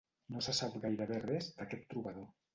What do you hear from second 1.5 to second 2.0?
d'aquest